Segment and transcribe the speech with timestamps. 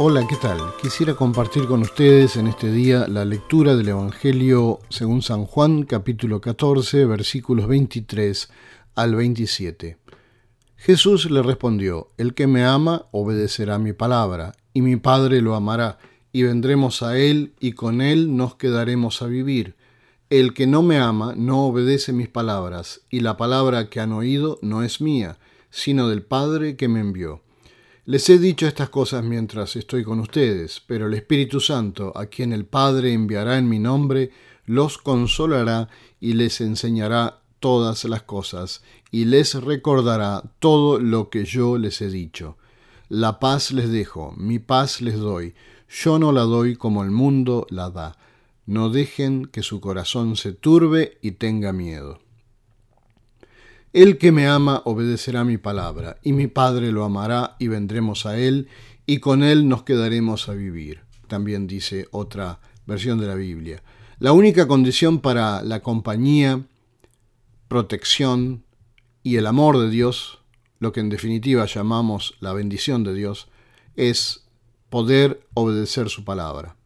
[0.00, 0.60] Hola, ¿qué tal?
[0.80, 6.40] Quisiera compartir con ustedes en este día la lectura del Evangelio según San Juan, capítulo
[6.40, 8.48] 14, versículos 23
[8.94, 9.98] al 27.
[10.76, 15.98] Jesús le respondió, El que me ama obedecerá mi palabra, y mi Padre lo amará,
[16.30, 19.74] y vendremos a él, y con él nos quedaremos a vivir.
[20.30, 24.60] El que no me ama no obedece mis palabras, y la palabra que han oído
[24.62, 25.40] no es mía,
[25.70, 27.42] sino del Padre que me envió.
[28.08, 32.54] Les he dicho estas cosas mientras estoy con ustedes, pero el Espíritu Santo, a quien
[32.54, 34.30] el Padre enviará en mi nombre,
[34.64, 41.76] los consolará y les enseñará todas las cosas, y les recordará todo lo que yo
[41.76, 42.56] les he dicho.
[43.10, 45.54] La paz les dejo, mi paz les doy,
[45.90, 48.16] yo no la doy como el mundo la da.
[48.64, 52.20] No dejen que su corazón se turbe y tenga miedo.
[53.98, 58.38] El que me ama obedecerá mi palabra, y mi Padre lo amará, y vendremos a
[58.38, 58.68] él,
[59.06, 61.00] y con él nos quedaremos a vivir.
[61.26, 63.82] También dice otra versión de la Biblia.
[64.20, 66.64] La única condición para la compañía,
[67.66, 68.62] protección
[69.24, 70.42] y el amor de Dios,
[70.78, 73.48] lo que en definitiva llamamos la bendición de Dios,
[73.96, 74.44] es
[74.90, 76.76] poder obedecer su palabra.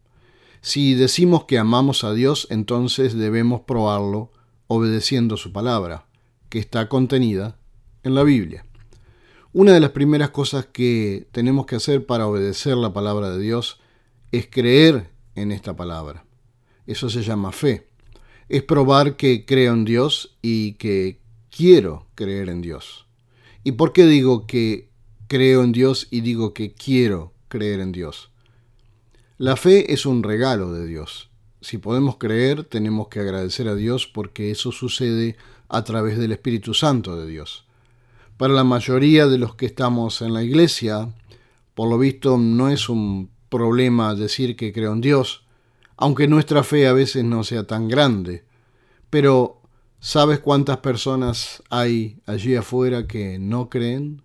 [0.62, 4.32] Si decimos que amamos a Dios, entonces debemos probarlo
[4.66, 6.06] obedeciendo su palabra
[6.52, 7.56] que está contenida
[8.02, 8.66] en la Biblia.
[9.54, 13.80] Una de las primeras cosas que tenemos que hacer para obedecer la palabra de Dios
[14.32, 16.26] es creer en esta palabra.
[16.86, 17.88] Eso se llama fe.
[18.50, 23.06] Es probar que creo en Dios y que quiero creer en Dios.
[23.64, 24.90] ¿Y por qué digo que
[25.28, 28.30] creo en Dios y digo que quiero creer en Dios?
[29.38, 31.30] La fe es un regalo de Dios.
[31.62, 35.36] Si podemos creer, tenemos que agradecer a Dios porque eso sucede
[35.72, 37.64] a través del Espíritu Santo de Dios.
[38.36, 41.12] Para la mayoría de los que estamos en la iglesia,
[41.74, 45.44] por lo visto no es un problema decir que creo en Dios,
[45.96, 48.44] aunque nuestra fe a veces no sea tan grande.
[49.08, 49.62] Pero,
[49.98, 54.22] ¿sabes cuántas personas hay allí afuera que no creen?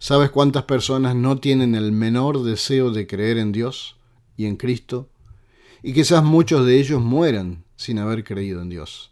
[0.00, 3.96] ¿Sabes cuántas personas no tienen el menor deseo de creer en Dios
[4.36, 5.08] y en Cristo?
[5.82, 9.07] Y quizás muchos de ellos mueran sin haber creído en Dios.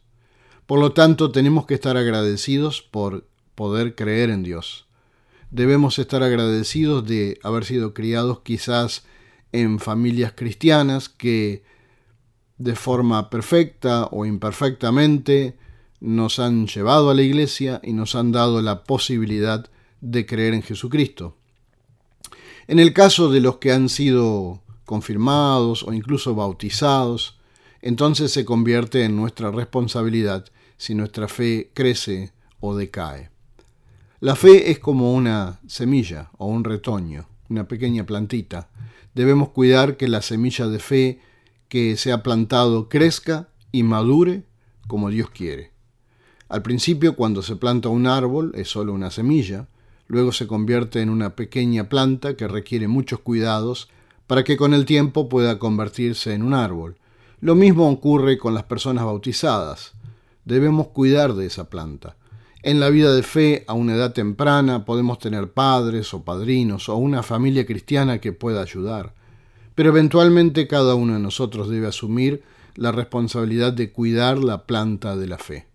[0.66, 4.87] Por lo tanto, tenemos que estar agradecidos por poder creer en Dios.
[5.50, 9.04] Debemos estar agradecidos de haber sido criados quizás
[9.53, 11.62] en familias cristianas que
[12.59, 15.56] de forma perfecta o imperfectamente
[16.00, 20.62] nos han llevado a la iglesia y nos han dado la posibilidad de creer en
[20.62, 21.37] Jesucristo.
[22.66, 27.38] En el caso de los que han sido confirmados o incluso bautizados,
[27.81, 33.31] entonces se convierte en nuestra responsabilidad si nuestra fe crece o decae.
[34.20, 38.69] La fe es como una semilla o un retoño, una pequeña plantita.
[39.15, 41.20] Debemos cuidar que la semilla de fe
[41.69, 44.44] que se ha plantado crezca y madure
[44.86, 45.72] como Dios quiere.
[46.48, 49.69] Al principio, cuando se planta un árbol, es solo una semilla,
[50.06, 53.88] luego se convierte en una pequeña planta que requiere muchos cuidados
[54.26, 56.97] para que con el tiempo pueda convertirse en un árbol.
[57.41, 59.96] Lo mismo ocurre con las personas bautizadas
[60.47, 62.17] debemos cuidar de esa planta.
[62.62, 66.97] En la vida de fe, a una edad temprana, podemos tener padres o padrinos o
[66.97, 69.15] una familia cristiana que pueda ayudar,
[69.75, 72.43] pero eventualmente cada uno de nosotros debe asumir
[72.75, 75.67] la responsabilidad de cuidar la planta de la fe.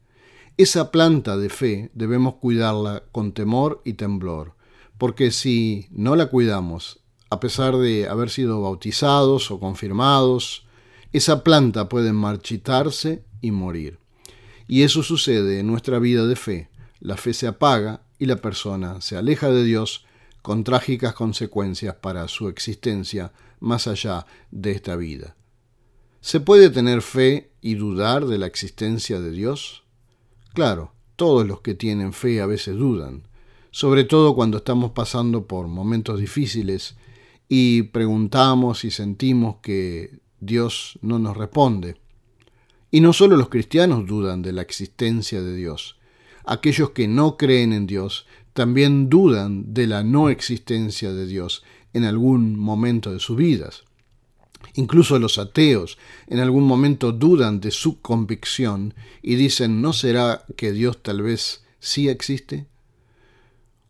[0.57, 4.53] Esa planta de fe debemos cuidarla con temor y temblor,
[4.97, 10.65] porque si no la cuidamos, a pesar de haber sido bautizados o confirmados,
[11.13, 14.00] esa planta puede marchitarse y morir.
[14.71, 16.69] Y eso sucede en nuestra vida de fe.
[17.01, 20.05] La fe se apaga y la persona se aleja de Dios
[20.41, 25.35] con trágicas consecuencias para su existencia más allá de esta vida.
[26.21, 29.83] ¿Se puede tener fe y dudar de la existencia de Dios?
[30.53, 33.27] Claro, todos los que tienen fe a veces dudan,
[33.71, 36.95] sobre todo cuando estamos pasando por momentos difíciles
[37.49, 42.00] y preguntamos y sentimos que Dios no nos responde.
[42.91, 45.97] Y no solo los cristianos dudan de la existencia de Dios.
[46.45, 52.03] Aquellos que no creen en Dios también dudan de la no existencia de Dios en
[52.03, 53.83] algún momento de sus vidas.
[54.75, 55.97] Incluso los ateos
[56.27, 61.63] en algún momento dudan de su convicción y dicen, ¿no será que Dios tal vez
[61.79, 62.67] sí existe?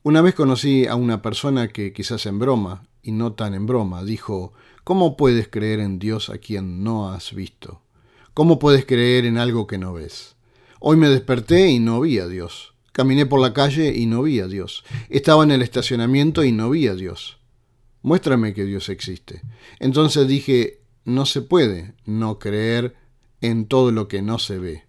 [0.03, 4.03] Una vez conocí a una persona que quizás en broma, y no tan en broma,
[4.03, 4.53] dijo,
[4.83, 7.81] ¿cómo puedes creer en Dios a quien no has visto?
[8.33, 10.37] ¿Cómo puedes creer en algo que no ves?
[10.79, 12.73] Hoy me desperté y no vi a Dios.
[12.93, 14.85] Caminé por la calle y no vi a Dios.
[15.09, 17.39] Estaba en el estacionamiento y no vi a Dios.
[18.03, 19.41] muéstrame que Dios existe.
[19.79, 22.95] Entonces dije, no se puede no creer
[23.41, 24.85] en todo lo que no se ve.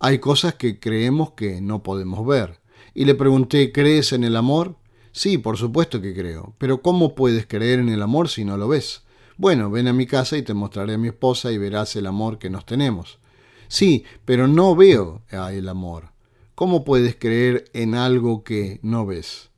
[0.00, 2.58] Hay cosas que creemos que no podemos ver.
[2.94, 4.76] Y le pregunté, ¿crees en el amor?
[5.12, 8.66] Sí, por supuesto que creo, pero ¿cómo puedes creer en el amor si no lo
[8.66, 9.02] ves?
[9.42, 12.38] Bueno, ven a mi casa y te mostraré a mi esposa y verás el amor
[12.38, 13.18] que nos tenemos.
[13.66, 16.12] Sí, pero no veo el amor.
[16.54, 19.50] ¿Cómo puedes creer en algo que no ves?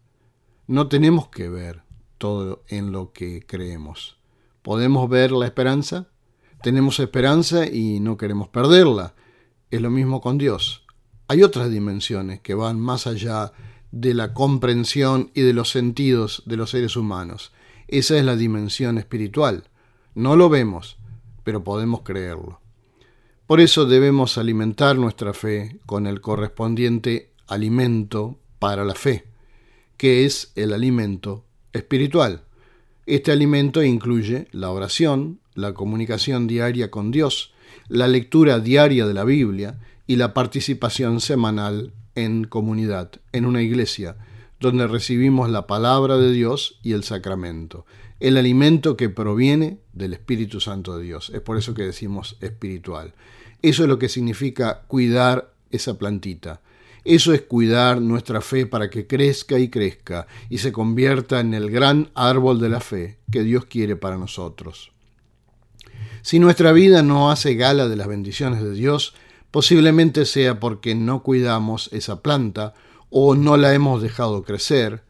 [0.66, 1.82] No tenemos que ver
[2.16, 4.16] todo en lo que creemos.
[4.62, 6.08] ¿Podemos ver la esperanza?
[6.62, 9.14] Tenemos esperanza y no queremos perderla.
[9.70, 10.86] Es lo mismo con Dios.
[11.28, 13.52] Hay otras dimensiones que van más allá
[13.92, 17.52] de la comprensión y de los sentidos de los seres humanos.
[17.86, 19.64] Esa es la dimensión espiritual.
[20.14, 20.96] No lo vemos,
[21.42, 22.60] pero podemos creerlo.
[23.46, 29.26] Por eso debemos alimentar nuestra fe con el correspondiente alimento para la fe,
[29.96, 32.44] que es el alimento espiritual.
[33.06, 37.52] Este alimento incluye la oración, la comunicación diaria con Dios,
[37.88, 44.16] la lectura diaria de la Biblia y la participación semanal en comunidad, en una iglesia,
[44.60, 47.84] donde recibimos la palabra de Dios y el sacramento,
[48.20, 51.30] el alimento que proviene del Espíritu Santo de Dios.
[51.34, 53.14] Es por eso que decimos espiritual.
[53.62, 56.60] Eso es lo que significa cuidar esa plantita.
[57.04, 61.70] Eso es cuidar nuestra fe para que crezca y crezca y se convierta en el
[61.70, 64.90] gran árbol de la fe que Dios quiere para nosotros.
[66.22, 69.14] Si nuestra vida no hace gala de las bendiciones de Dios,
[69.50, 72.72] posiblemente sea porque no cuidamos esa planta
[73.10, 75.02] o no la hemos dejado crecer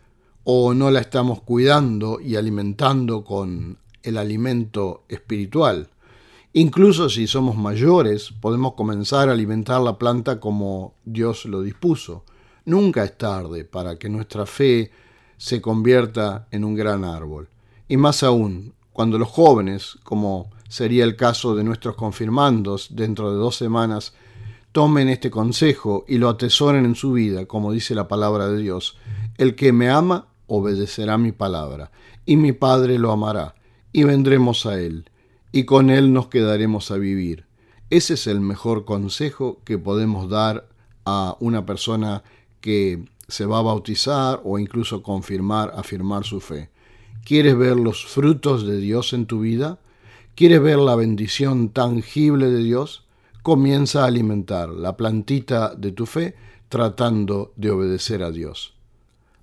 [0.42, 5.88] o no la estamos cuidando y alimentando con el alimento espiritual.
[6.52, 12.24] Incluso si somos mayores, podemos comenzar a alimentar la planta como Dios lo dispuso.
[12.64, 14.92] Nunca es tarde para que nuestra fe
[15.36, 17.48] se convierta en un gran árbol.
[17.88, 23.36] Y más aún, cuando los jóvenes, como sería el caso de nuestros confirmandos dentro de
[23.36, 24.14] dos semanas,
[24.72, 28.96] tomen este consejo y lo atesoren en su vida, como dice la palabra de Dios,
[29.38, 31.90] el que me ama obedecerá mi palabra,
[32.26, 33.54] y mi Padre lo amará,
[33.94, 35.08] y vendremos a él
[35.54, 37.44] y con Él nos quedaremos a vivir.
[37.88, 40.66] Ese es el mejor consejo que podemos dar
[41.04, 42.24] a una persona
[42.60, 46.70] que se va a bautizar o incluso confirmar, afirmar su fe.
[47.24, 49.78] ¿Quieres ver los frutos de Dios en tu vida?
[50.34, 53.04] ¿Quieres ver la bendición tangible de Dios?
[53.44, 56.34] Comienza a alimentar la plantita de tu fe
[56.68, 58.74] tratando de obedecer a Dios.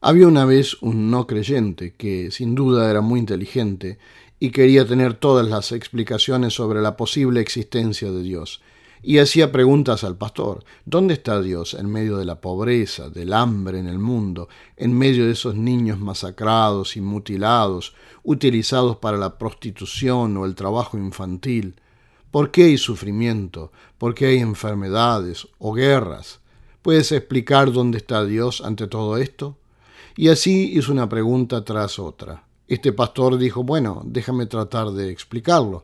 [0.02, 3.98] Había una vez un no creyente que sin duda era muy inteligente
[4.44, 8.60] y quería tener todas las explicaciones sobre la posible existencia de Dios.
[9.04, 13.78] Y hacía preguntas al pastor, ¿dónde está Dios en medio de la pobreza, del hambre
[13.78, 17.94] en el mundo, en medio de esos niños masacrados y mutilados,
[18.24, 21.76] utilizados para la prostitución o el trabajo infantil?
[22.32, 23.72] ¿Por qué hay sufrimiento?
[24.00, 26.40] ¿Por qué hay enfermedades o guerras?
[26.82, 29.60] ¿Puedes explicar dónde está Dios ante todo esto?
[30.16, 32.46] Y así hizo una pregunta tras otra.
[32.72, 35.84] Este pastor dijo, bueno, déjame tratar de explicarlo.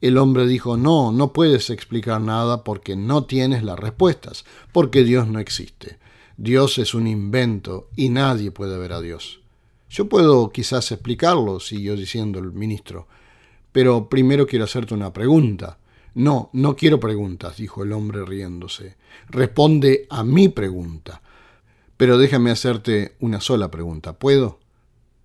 [0.00, 5.28] El hombre dijo, no, no puedes explicar nada porque no tienes las respuestas, porque Dios
[5.28, 6.00] no existe.
[6.36, 9.42] Dios es un invento y nadie puede ver a Dios.
[9.88, 13.06] Yo puedo quizás explicarlo, siguió diciendo el ministro,
[13.70, 15.78] pero primero quiero hacerte una pregunta.
[16.14, 18.96] No, no quiero preguntas, dijo el hombre riéndose.
[19.28, 21.22] Responde a mi pregunta.
[21.96, 24.63] Pero déjame hacerte una sola pregunta, ¿puedo?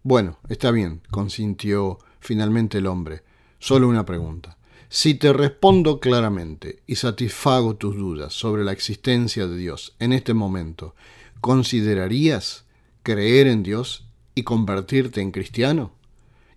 [0.04, 3.24] Bueno, está bien, consintió finalmente el hombre.
[3.60, 4.58] Solo una pregunta.
[4.88, 10.34] Si te respondo claramente y satisfago tus dudas sobre la existencia de Dios en este
[10.34, 10.96] momento,
[11.42, 12.66] ¿considerarías
[13.04, 15.92] creer en Dios y convertirte en cristiano?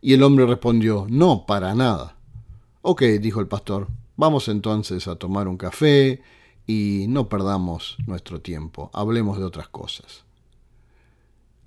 [0.01, 2.17] Y el hombre respondió, no, para nada.
[2.81, 6.23] Ok, dijo el pastor, vamos entonces a tomar un café
[6.67, 10.25] y no perdamos nuestro tiempo, hablemos de otras cosas.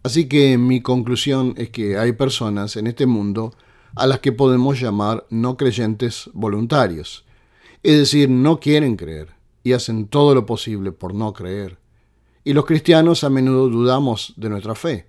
[0.06, 3.56] Así que mi conclusión es que hay personas en este mundo
[3.96, 7.26] a las que podemos llamar no creyentes voluntarios,
[7.82, 9.30] es decir, no quieren creer
[9.64, 11.80] y hacen todo lo posible por no creer.
[12.44, 15.08] Y los cristianos a menudo dudamos de nuestra fe.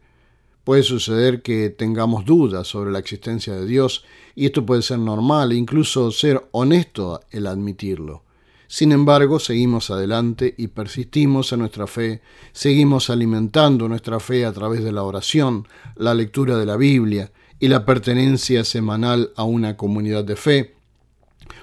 [0.65, 4.03] Puede suceder que tengamos dudas sobre la existencia de Dios
[4.35, 8.23] y esto puede ser normal e incluso ser honesto el admitirlo.
[8.69, 12.21] Sin embargo, seguimos adelante y persistimos en nuestra fe,
[12.53, 17.31] seguimos alimentando nuestra fe a través de la oración, la lectura de la Biblia
[17.61, 20.75] y la pertenencia semanal a una comunidad de fe,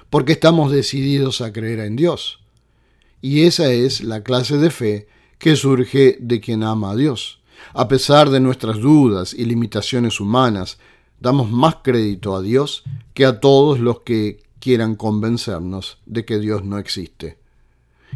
[0.08, 2.40] porque estamos decididos a creer en Dios.
[3.20, 5.08] Y esa es la clase de fe
[5.38, 7.40] que surge de quien ama a Dios.
[7.72, 10.78] A pesar de nuestras dudas y limitaciones humanas,
[11.24, 12.84] Damos más crédito a Dios
[13.14, 17.36] que a todos los que quieran convencernos de que Dios no existe.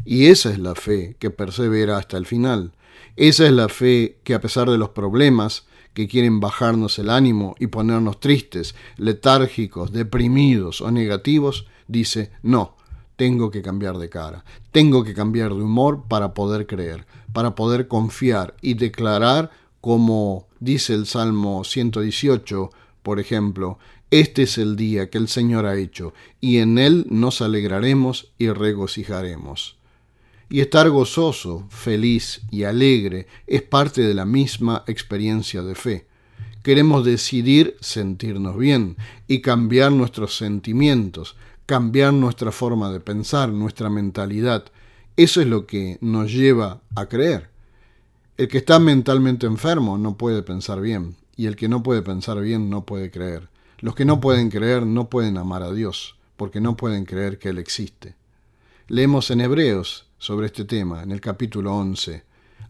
[0.06, 2.72] Y esa es la fe que persevera hasta el final.
[3.16, 7.54] Esa es la fe que a pesar de los problemas que quieren bajarnos el ánimo
[7.58, 12.76] y ponernos tristes, letárgicos, deprimidos o negativos, dice, no,
[13.16, 17.88] tengo que cambiar de cara, tengo que cambiar de humor para poder creer, para poder
[17.88, 19.50] confiar y declarar
[19.82, 22.70] como dice el Salmo 118,
[23.02, 23.78] por ejemplo,
[24.10, 28.48] este es el día que el Señor ha hecho, y en él nos alegraremos y
[28.48, 29.76] regocijaremos.
[30.50, 36.06] Y estar gozoso, feliz y alegre es parte de la misma experiencia de fe.
[36.62, 38.96] Queremos decidir sentirnos bien
[39.26, 41.36] y cambiar nuestros sentimientos,
[41.66, 44.64] cambiar nuestra forma de pensar, nuestra mentalidad.
[45.16, 47.50] Eso es lo que nos lleva a creer.
[48.38, 52.40] El que está mentalmente enfermo no puede pensar bien, y el que no puede pensar
[52.40, 53.48] bien no puede creer.
[53.80, 57.50] Los que no pueden creer no pueden amar a Dios, porque no pueden creer que
[57.50, 58.16] Él existe.
[58.88, 62.24] Leemos en Hebreos sobre este tema, en el capítulo 11.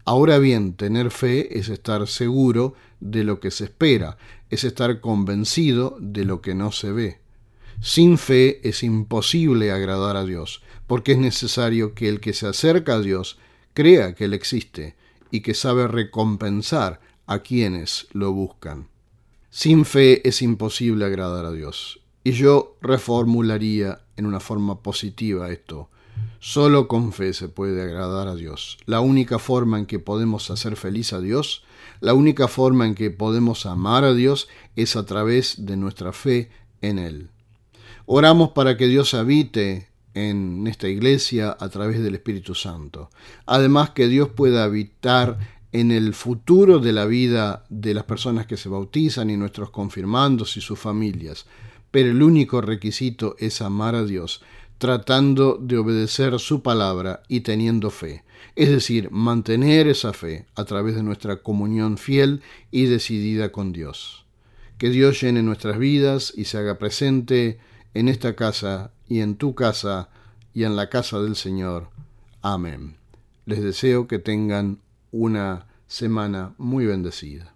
[0.05, 4.17] Ahora bien, tener fe es estar seguro de lo que se espera,
[4.51, 7.19] es estar convencido de lo que no se ve.
[7.81, 12.95] Sin fe es imposible agradar a Dios, porque es necesario que el que se acerca
[12.95, 13.39] a Dios
[13.73, 14.95] crea que Él existe
[15.31, 18.89] y que sabe recompensar a quienes lo buscan.
[19.51, 22.01] Sin fe es imposible agradar a Dios.
[22.23, 25.89] Y yo reformularía en una forma positiva esto.
[26.39, 28.77] Solo con fe se puede agradar a Dios.
[28.85, 31.63] La única forma en que podemos hacer feliz a Dios,
[31.99, 36.49] la única forma en que podemos amar a Dios es a través de nuestra fe
[36.81, 37.29] en Él.
[38.05, 43.09] Oramos para que Dios habite en esta iglesia a través del Espíritu Santo.
[43.45, 45.39] Además que Dios pueda habitar
[45.71, 50.57] en el futuro de la vida de las personas que se bautizan y nuestros confirmandos
[50.57, 51.45] y sus familias.
[51.91, 54.41] Pero el único requisito es amar a Dios
[54.79, 58.23] tratando de obedecer su palabra y teniendo fe,
[58.55, 64.25] es decir, mantener esa fe a través de nuestra comunión fiel y decidida con Dios.
[64.77, 67.59] Que Dios llene nuestras vidas y se haga presente
[67.93, 70.09] en esta casa y en tu casa
[70.53, 71.89] y en la casa del Señor.
[72.41, 72.95] Amén.
[73.45, 74.79] Les deseo que tengan
[75.11, 77.53] una semana muy bendecida.